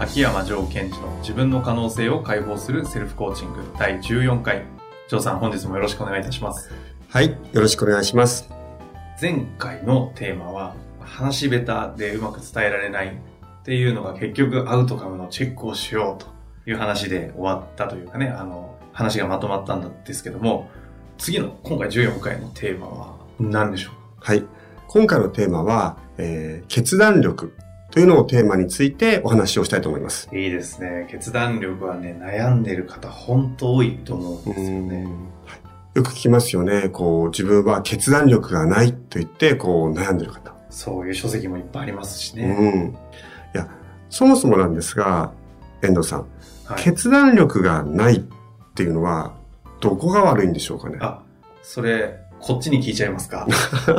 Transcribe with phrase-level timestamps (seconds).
[0.00, 4.62] 秋山城賢治の自分の可能性を解放するセルフコーチング第14回。
[5.08, 6.70] 城さん、本日もよろしくお願いいたします。
[7.08, 7.30] はい。
[7.30, 8.48] よろしくお願いします。
[9.20, 16.28] 前回のテーマは、話し下手でうまく伝えられないっていうのが結局アウトカムのチェックをしようと
[16.70, 20.70] いう話で終わったというかね、あの、話がまとまったんですけども、
[21.18, 24.44] 次の今回14回のテーマは何でしょうはい。
[24.86, 27.52] 今回のテーマは、えー、決断力
[27.90, 30.28] というのをテーマについてお話をしたいと思います。
[30.28, 31.06] かいいですね。
[31.10, 35.04] 決断力はね、悩んでる方本当多いと思うんですよね。
[35.46, 35.58] はい
[35.94, 36.90] よく聞きますよね。
[36.90, 40.54] こう、自分は決断力がないと言って、こう、悩んでる方。
[40.70, 42.46] そういう書籍もいっぱいありますしうね。
[42.46, 42.90] ん。
[42.90, 42.94] い
[43.54, 43.68] や、
[44.08, 45.32] そもそもなんですが、
[45.82, 46.26] 遠藤さん、
[46.66, 48.20] はい、決断力がないっ
[48.74, 49.34] ていうのは、
[49.80, 50.98] どこが悪いんでしょうかね？
[51.00, 51.22] あ、
[51.62, 53.48] それ、こっちに聞いちゃいますか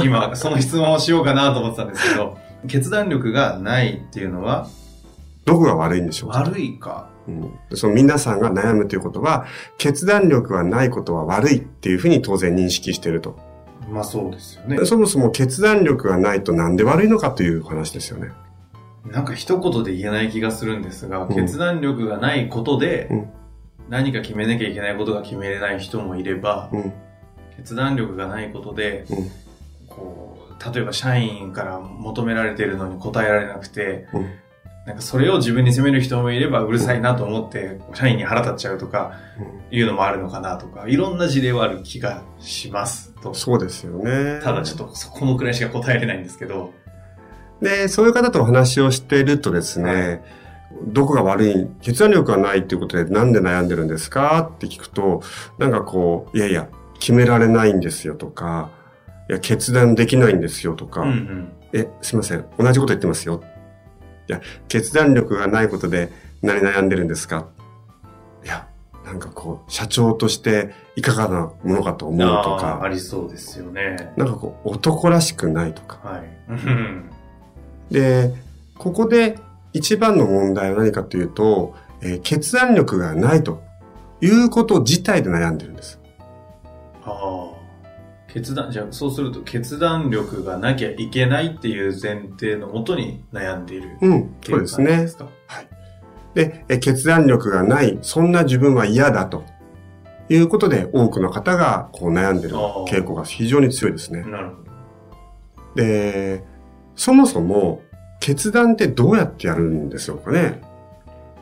[0.02, 2.38] 今、その質問をしようかなと思ってたんですけど、
[2.68, 4.68] 決断力がないっていうのは
[5.50, 7.10] どこが悪いんでしょうか、悪いか。
[7.28, 13.38] うん、その皆さんが悩むということは、決断力がないことは悪いっていうふうに当然認識していると。
[13.90, 14.86] まあそうですよね。
[14.86, 18.32] そもそも決断力がないとなんで悪いのかという話ですよね。
[19.06, 23.30] なんか一言で言えない気がするんですが、うん決断力がないことでうん、
[23.90, 26.94] 何か決めなきゃいけないことが決めれない人もいれば、うん。
[27.58, 29.32] 決断力がないことで、うん
[29.90, 34.30] こう、例えば社員から求められてるのに答えられなくて、うん
[34.86, 39.14] なんかそれを自分に責める人もいればうるさいなと思って社員に腹立っちゃうとか
[39.70, 43.36] いうのもあるのかなとか、いろんな事例はある気がしますと。
[43.36, 44.40] そうですよね。
[44.42, 46.74] ただちょっとそこのくらいしか答えれないんですけど、
[47.62, 50.22] で、そういう方とお話をしているとですね、はい
[50.86, 55.22] どこが悪い、決断力がないっていうことでなんで悩んでるんですかって聞くと、
[55.58, 56.70] なんかこう、いやいや、
[57.00, 58.70] 決められないんですよとか、
[59.30, 61.52] いや、決断できないんですよとか、うんうん。
[61.74, 62.46] え、すいません。
[62.58, 63.44] 同じこと言ってますよ。
[64.28, 67.48] いや、決断力がないことで何悩んでるんですか？
[68.44, 68.68] いや、
[69.06, 74.12] なんかこう、社長としていかがなものかと思うとあーあか、りそうですよね。
[74.18, 76.00] なんかこう、男らしくないとか。
[76.04, 76.24] はい。
[76.50, 77.10] う ん
[77.92, 78.34] で、
[78.78, 79.38] ここで
[79.74, 83.62] 一番の問題は何かというと、えー決断力がないと
[84.22, 86.00] いうこと自体で悩んでるんです。
[87.04, 87.59] ああ。
[88.32, 93.98] 決断、じゃあそうすると決断力がなきゃいけないっていう前提のもとに悩んでいる。
[94.02, 95.08] うん、そうですね。
[95.18, 95.28] か
[96.36, 99.44] で、えー決断力がない、そんな自分は嫌だと
[100.30, 102.56] いうことで多くの方がこう悩んでる
[102.88, 104.22] 傾向が非常に強いですね。
[104.24, 104.70] なるほ
[105.76, 106.44] で、
[106.96, 107.82] そもそも
[108.20, 110.62] 決断ってどうやってやるんでしょうかね。
[110.62, 110.68] ど。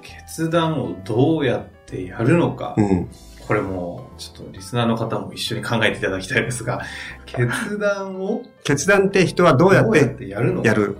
[0.02, 2.76] 決断をどうやってやるのか。
[2.78, 3.10] うん。
[3.48, 6.82] これも、ちょっとリスナーの方も一緒に考えていただきたいですが、
[7.26, 10.68] 決断を決断って人はどうやってやるのか。
[10.68, 10.98] やる、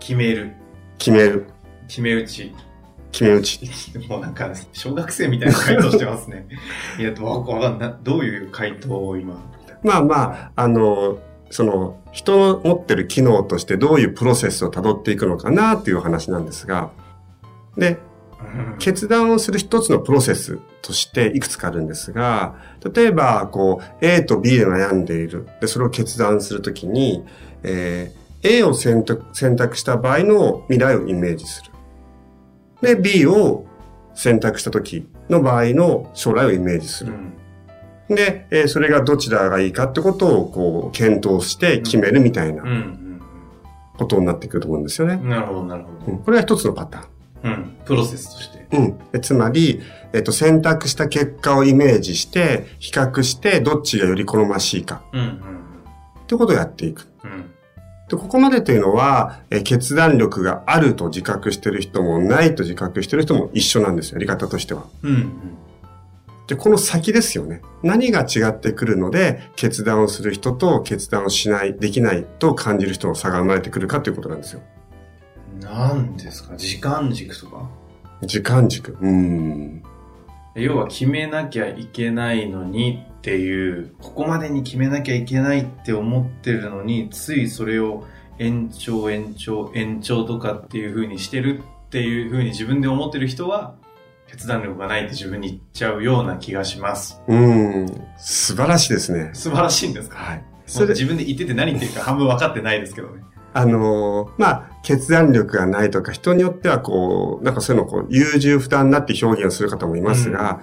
[0.00, 0.52] 決める。
[0.98, 1.46] 決める、
[1.86, 2.52] 決め打ち。
[3.12, 3.60] 決め打ち。
[4.08, 6.48] もうなんか、小学生みたいな回答してますね。
[6.98, 7.94] いや、わわかんない。
[8.02, 9.36] どういう回答を今？
[9.84, 11.18] まあまあ、あの、
[11.50, 16.90] その、人の持ってる機能としてどういうプロセスを辿っていくのかなっていう話なんですが、
[17.76, 17.98] で、うん
[18.78, 22.54] 決断をする一つのプロセスとしていくつかあるんですが、
[22.94, 25.48] 例えば、こう、A と B で悩んでいる。
[25.60, 27.24] で、それを決断するときに、
[27.62, 31.72] えー A を選択選択した場合の未来をイメージする。
[32.80, 33.64] で、B を
[34.14, 37.12] 選択したときの場合の将来をイメージする。
[37.12, 37.32] うん
[38.14, 42.62] で、えーそれがどちらがいいかってことを、こう、検討して決めるみたいな
[43.98, 45.18] ことになってくると思うんですよね。
[45.20, 45.28] うん。
[45.28, 47.15] なるほど、なるほうんこれが一つのパターン。
[47.42, 47.48] ど。
[47.48, 47.76] うん。
[47.84, 48.66] プロセスとして。
[48.72, 48.98] うん。
[49.12, 49.80] でつまり、
[50.12, 55.40] えっと、選択した結果をイメージして、比較して、どっちがより好ましいか、うんうん
[56.24, 57.06] ってことをやっていく。
[57.22, 57.30] うん。
[57.30, 57.50] うん。
[58.08, 64.86] で、ここまでというのは、え決断力があると自覚してる人もないと自覚してる人も一緒なんですよ、やり方としては。
[65.02, 65.32] うんうん。
[66.46, 67.60] で、この先ですよね。
[67.82, 74.62] 何が違ってくるので、決断をする人と決断をしない、できないと感じる人の差が生まれてくるかということなんですよ。
[75.60, 77.68] なんですか時間軸とか？
[78.22, 78.96] 時間軸。
[79.00, 79.82] うん。
[80.54, 88.04] 要は決めなきゃいけないのにっていう、ここまでに決めなきゃいけないって思ってるのに、ついそれを
[88.38, 93.74] 延長延長延長とかっていう風にしてるっていう風に自分で思ってる人は、
[94.28, 97.20] 決断力がないって自分に言っちゃうような気がします。
[97.28, 97.86] うん。
[98.18, 99.30] 素晴らしいですね。
[99.34, 100.16] 素晴らしいんですか？
[100.16, 100.44] はい。
[100.66, 103.22] それ自分で言ってて何言ってるか半分分かってないですけどね。
[103.56, 110.60] あのーまあ、決断力がないとか、人によってはこう、なんかそういうのをこう、優柔不断になって表現をする方もいますが、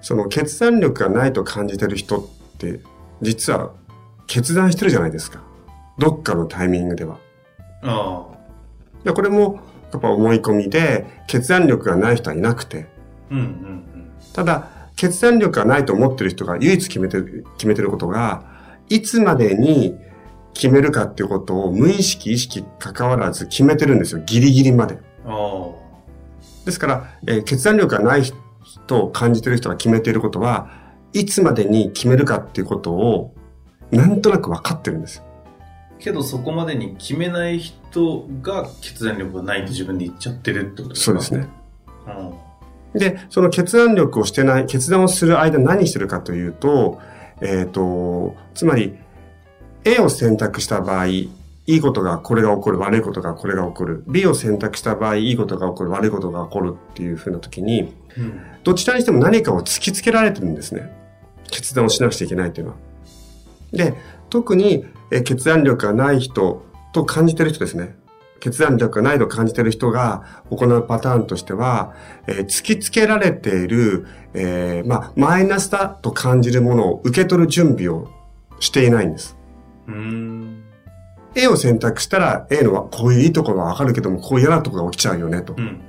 [0.00, 2.26] その決断力がないと感じてる人っ
[2.56, 2.80] て、
[3.20, 3.72] 実は
[4.26, 5.42] 決断してるじゃないですか。
[5.98, 7.18] どっかのタイミングでは。
[7.82, 8.24] あ
[9.04, 9.60] でこれも、
[9.92, 12.86] やっぱ思い込みで、決断力がない人はいなくて、
[13.30, 13.34] あ。
[13.34, 13.84] うんうん
[14.32, 18.44] ただ、決断力がないと思ってる人が唯一決めてる、決めてることが、
[18.88, 19.98] いつまでに
[20.54, 24.22] 決めるかっていうことを無意識、意識関わらず決めてるんですよ。
[24.24, 24.98] ギリギリまで。
[26.64, 28.22] ですから、えー決断力がない
[28.86, 30.70] と感じてる人が決めていることは、
[31.12, 33.34] いつまでに決めるかっていうことを、
[33.90, 35.24] なんとなく分かってるんですよ。
[35.26, 36.02] あ。
[36.02, 41.20] けどそこまでに決めない人が決断力がないって自分で言っちゃってるってことですか？
[41.20, 41.48] そうですね。
[42.94, 42.98] うん。
[42.98, 46.98] で、その決断力をしてない、決断をする間何してるかというと、
[47.40, 48.96] えっ、と、つまり、
[49.84, 51.30] A を選択した場合、い
[51.66, 54.04] いことがこれが起こる、悪いことがこれが起こる。
[54.06, 58.40] B を選択した場合、いいことが起こる、悪いことが起こるっていう風な時に、うん。
[58.64, 60.92] どちらにしても何かを突きつけられてるんですね。
[61.50, 62.76] 決断をしなくちゃいけないというのは。
[63.72, 63.94] で、
[64.30, 67.94] 特にえ決断力がない人と感じてる人ですね。
[68.40, 71.94] 決断力がないと感じてる人が行うパターンとしては、
[72.26, 78.08] えー突きつけられている、えーまあ、マイナスだと感じるものを受け取る準備を
[78.58, 79.36] していないんです。
[79.88, 80.62] うーん。
[81.34, 85.60] A を選択したら A のはこういういいところはわかるけども、こういう嫌なところが起きちゃうよねとう。
[85.60, 85.80] ん。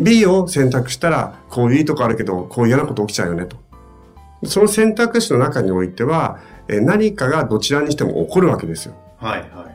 [0.00, 3.56] B を選択したら、こういういいとこあるけど、こういう嫌なこと起きちゃうよねと。
[4.44, 6.38] その選択肢の中においては、
[6.68, 8.94] えー何かがどちらにしても起こるわけですよ。
[9.18, 9.50] はいはい。
[9.50, 9.72] だか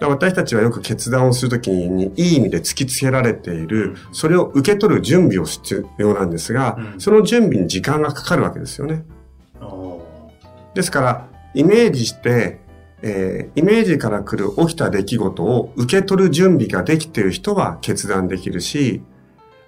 [0.00, 9.04] ら私たちはよく決断をするときに、いい意味で突きつけられている、それを受け取る準備を必要なんですが、うんその準備に時間がかかるわけですよね。
[9.60, 10.74] ああ。
[10.74, 12.60] ですから、イメージして、
[13.02, 19.02] えーイメージから来る起きた出来事を受け取る準備ができている人は決断できるし、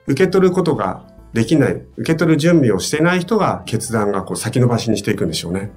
[0.06, 5.71] 受け取ることができない、受け取る準備をしていない人が決断がこう先延ばしにしていくんでしょうね。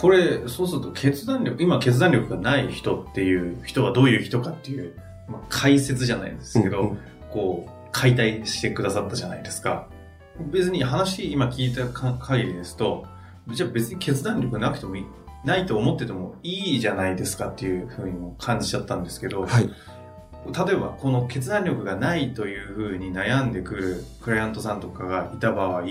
[0.00, 4.94] これ、そうすると決断力、今決断力がない人っていう人はどういう人かっていう、
[5.28, 6.98] まあ、解説じゃないですけど、うんうん
[7.30, 9.88] こう、解体してくださったじゃないですか。
[10.50, 13.04] 別に話今聞いたか限りですと、
[13.50, 15.06] じゃあ別に決断力なくてもいい、
[15.44, 19.70] ないと思っててもいいじゃないですかっていうふうにも感じちゃったんですけど、はい。
[20.46, 25.84] 例えばこの決断力がないというふうに悩んでくるクライアントさんとかがいた場合、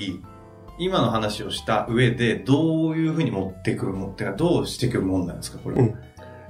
[0.80, 5.82] 今の話をした上でどういうふうに持っていく持ってかどうしていくもんなんですかこれは？
[5.84, 5.96] うん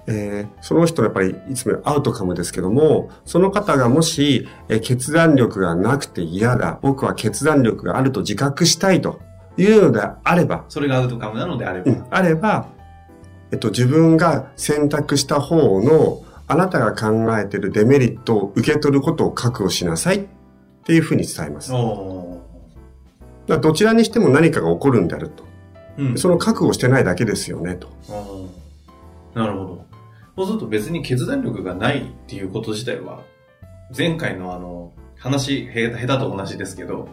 [0.09, 9.19] えーその人のやっぱりいつもアウトカムですけども、その方がもし、えー決断力がなくて嫌だ、僕は決断力があると自覚したいと
[9.57, 11.91] いうのであれば、それがアウトカムなのであれば。
[11.91, 12.67] うんあれば、
[13.51, 20.25] えっと、自分が選択した方の、あなたが考えているデメリットを受け取ることを覚悟しなさいっ
[20.85, 21.71] ていうふうに伝えます。
[23.47, 25.43] だどちらにしても何かが起こるんであると。
[25.97, 26.17] ーうん。
[26.17, 27.89] その覚悟してないだけですよね、と。
[29.33, 29.85] なるほど。
[30.37, 33.21] そうすると別に決断力がないっていうこと自体は、
[33.97, 37.07] 前回のあの、話、へ下手と同じですけど、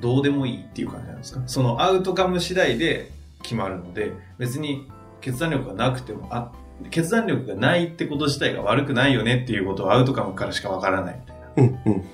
[0.00, 1.42] どうでもいいっていう感じなんですか？
[1.46, 3.10] そのアウトカム次第で
[3.42, 4.88] 決まるので、別に
[5.20, 6.52] 決断力がなくても、あ、
[6.90, 11.46] 決断力がないってこと自体が悪くないよねっていうことはアウトカムからしかわからないみたいな。
[11.56, 12.04] うん、うん。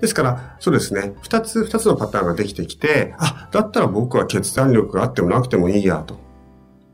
[0.00, 1.14] ですから、そうですね。
[1.22, 6.16] 二つ、二つのパターンができてきて、あ、だったら僕は決断力があってもなくてもいいや、と。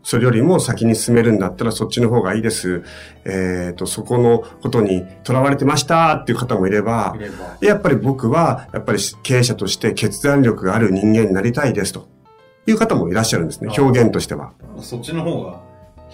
[0.05, 2.85] それよりも先に進めるんだったらそっちの方がいいです。
[3.25, 7.17] えっ、と、そこのことにとらわれてましたっていう方もいれば。
[7.61, 12.07] やっぱり僕は、やっぱり経営者として決断力がある人間になりたいですと
[12.67, 13.71] いう方もいらっしゃるんですね。
[13.77, 14.53] あ表現としては。
[14.79, 15.63] そっちの方が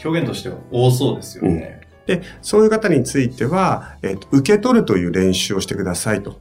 [0.05, 1.81] 表現としては多そうですよね。
[2.07, 6.39] で、そういう方については、えっ、と、受け取るという練習をしてくださいと。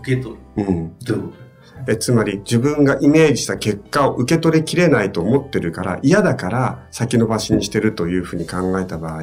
[0.00, 0.40] 受け取る。
[0.56, 0.98] うん。
[0.98, 1.45] どういうこと
[1.88, 9.22] えつまり自分がイメージした結果を受け取りきれないと思ってるから嫌だから先延ばしにしてるというふうに考えた場合。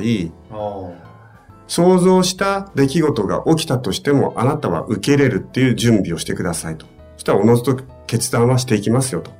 [1.67, 6.85] 想像した出来事が起きたとしてもあなたは受け入れるっていう準備をしてくださいと。
[7.15, 9.31] そしたらおのずと決断はしていきますよと。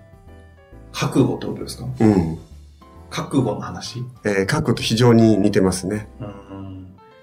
[0.92, 1.86] 覚悟ってことですか？
[2.00, 2.40] うん。
[3.10, 4.00] 覚悟の話？
[4.26, 6.08] えー、書くと非常に似てますね。
[6.20, 6.44] うん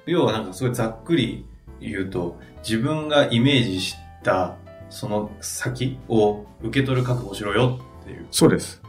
[0.06, 1.46] 要はなんかすごいざっくり
[1.80, 3.94] 言うと、自分がイメージし
[4.24, 4.56] た
[4.90, 8.26] その先を受け取る覚悟しろよっていう。
[8.30, 8.82] そうです。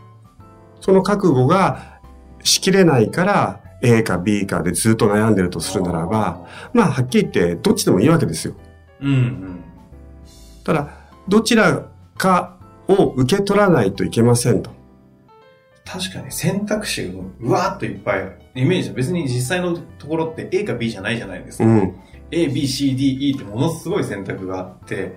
[0.82, 2.00] その覚悟が
[2.44, 8.56] しきれないから、A か B かでずっと悩んでるとするならば、まあ、はっきり言って、どっちでもいいわけですよ。
[9.00, 9.64] うんうん。
[10.64, 10.90] ただ、
[11.28, 14.72] どちらかを受け取らないといけませんと。
[15.86, 21.66] 確かに選択肢がうわーっといっぱい、イメージは別に実際のところって A か B じゃないじゃないですか。
[21.66, 21.96] うん。
[22.32, 25.16] A, B, C, D, E ってものすごい選択があって、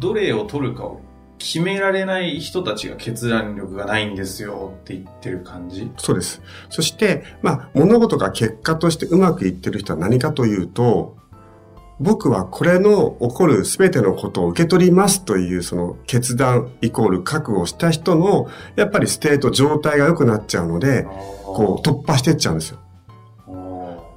[0.00, 1.00] どれを取るかを
[1.38, 5.90] 決められない人たちが決断力がないんですよって言ってる感じ？
[5.96, 6.42] そうです。
[6.68, 11.16] そして、まあ、物事が結果としてうまくいってる人は何かというと、
[11.98, 21.04] 僕はこれの起こる全てのことを受け取りますというその決断イコール覚悟をした人のやっぱりステート状態が良くなっちゃうので、
[21.44, 22.78] こう突破していっちゃうんですよ。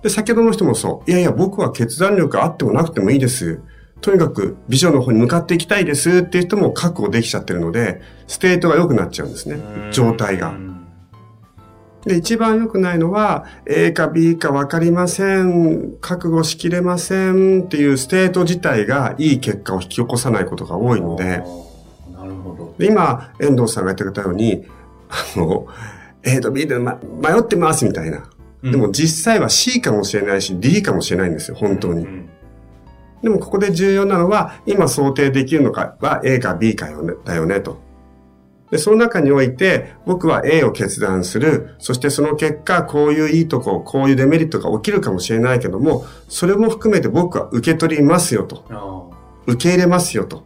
[0.01, 1.09] で、先ほどの人もそう。
[1.09, 3.61] いやいや、僕は決断力あってもなくてもいいです。
[4.03, 9.57] とにかくビジョンの方に向かっていきたいですっていう人も覚悟できちゃってるので、ステートが良くなっちゃうんですね。
[9.91, 10.53] 状態がう。
[10.55, 10.85] ん
[12.05, 21.23] で、一番良くないのは、A か B か分かりません、覚悟しきれませんっていうステート自体がいい結果を引き起こさないことが多いので、
[22.11, 22.75] なるほど。
[22.77, 24.65] で今、遠藤さんが言ってくれたように、
[25.07, 25.67] あの、
[26.23, 28.25] A と B で、ま、迷ってますみたいな。
[28.63, 32.07] でも実際は C かもしれないし D かもしれないんですよ、本当にう。
[32.09, 32.29] ん
[33.23, 37.79] でもここで重要なのは、今想定できるのかは A か B かよね、だよね、と。
[38.69, 41.75] で、その中において、僕は A を決断する。
[41.79, 48.65] そしてその結果、こういういいとこ、こういうデメリットが起きるかもしれないけども、それも含めて僕は受け取りますよと。
[48.69, 49.03] あ
[49.45, 50.43] 受け入れますよと。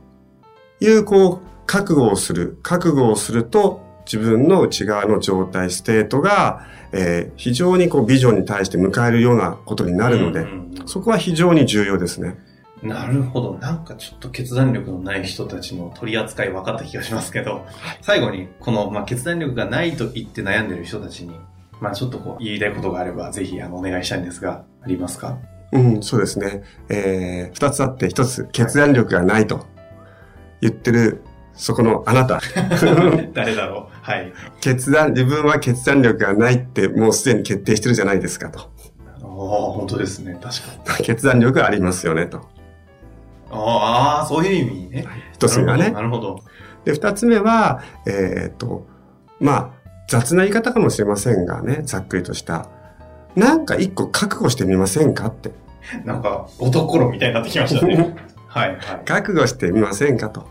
[0.79, 2.60] いう、こう、覚悟をする。
[2.62, 10.46] 覚悟をすると、自分の内側の状態、ステートが、えー非常にこう、ビジョンに対して向かえるようなことになるので、
[10.86, 12.38] そこは非常に重要ですね。
[12.84, 13.57] なるほど。
[13.60, 17.65] なんかちょっと決断力のない人たちの取り扱い分かった気がしますけど、
[18.01, 21.36] 最後にこの、まあ、決断力がないと言って悩んでる人たちに、
[21.81, 25.38] まあちょっとこう言いたいことがあればぜひあのお願いしたいんですが、ありますか？
[25.72, 26.63] うん、そうですね。
[26.89, 29.65] えー、二つあって、一つ、決断力がないと
[30.62, 32.39] 言ってる、そこのあなた。
[33.34, 33.98] 誰だろう？
[34.01, 34.31] はい。
[34.62, 38.72] 決断、自分は決断力がないってもうすでに決定してるじゃないですかと。
[39.24, 40.39] おー本当ですね。
[40.41, 41.03] 確かに。
[41.05, 42.48] 決断力ありますよねと。
[43.51, 45.06] ああ、そういう意味ね。
[45.34, 45.92] 一つ目はね。
[45.92, 46.44] なるほど。
[46.86, 48.88] で、二つ目は、えーっと、
[49.39, 49.70] まあ、
[50.10, 52.70] 雑な言い方かもしれませんがね、ざっくりとした。
[53.36, 55.51] なんか一個覚悟してみませんかって。
[56.06, 58.16] なんか、男みたいになってきましたね。
[58.48, 58.80] はい、はい。
[59.06, 60.48] 覚悟してみませんかと。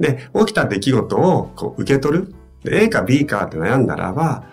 [0.00, 2.34] で、起きた出来事をこう受け取る。
[2.64, 4.44] で A か B かって悩んだらば、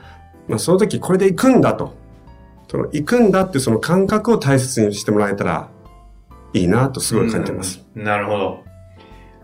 [0.48, 1.94] まあ、その時これで行くんだと。
[2.68, 5.70] その行くんだってその感覚を大切にしてもらえたら
[6.56, 7.86] いいなとすごい感じてます。
[7.96, 8.04] うん。
[8.04, 8.64] なるほど。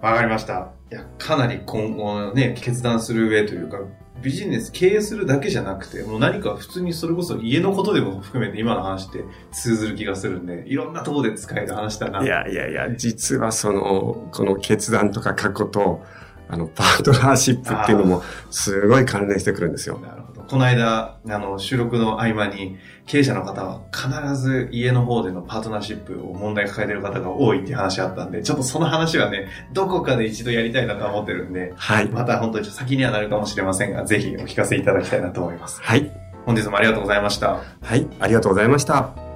[0.01, 0.71] わかりました。
[0.91, 3.79] いや、かなり今後ね、決断する上というか、
[4.21, 12.23] ビジネス経営するだけじゃなくて、もう何か普通にそれこそ家のことでも含めて今の話って通ずる気がするんで、いろんなところで使える話だな。
[12.23, 16.03] いやいやいや、実はその、この決断とか過去と、
[16.51, 19.97] あの、パートナーシップっていうのもすごい関連してくるんですよ。
[19.99, 20.41] なるほど。
[20.41, 22.77] この間、あの、収録の合間に、
[23.07, 32.09] 経営者の方は必ず家の方でのパートナーシップを問題抱えてる方が多いっていう話あったんで、ちょっとその話はね、どこかで一度やりたいなとは思ってるんで、はい。
[32.09, 35.81] また本当にちょっと先にはなるかもしれませんが、ぜひお聞かせいただきたいなと思います。
[35.81, 36.11] はい。
[36.45, 37.61] 本日もありがとうございました。
[37.81, 38.07] はい。
[38.19, 39.30] ありがとうございました。